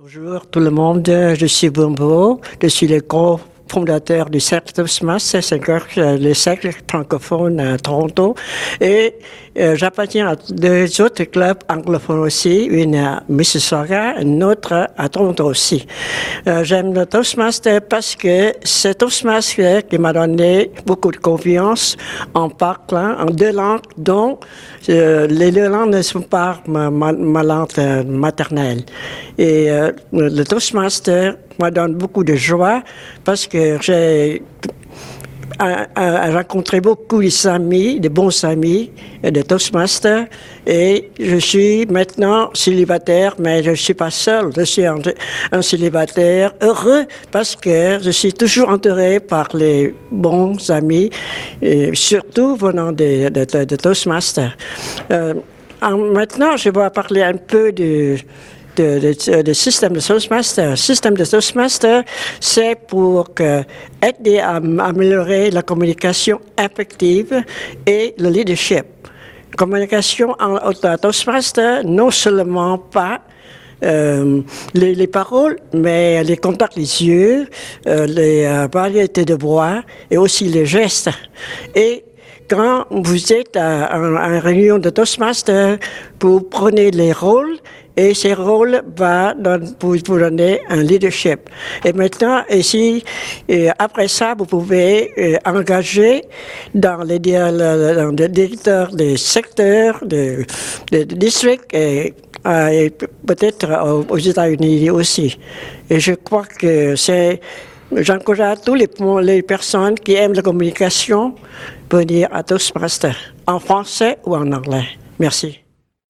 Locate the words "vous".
82.90-83.32, 86.20-86.40, 89.80-89.96, 90.06-90.18, 94.38-94.46